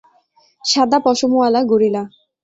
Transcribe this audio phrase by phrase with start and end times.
[0.63, 2.03] সাদা পশমওয়ালা গরিলা!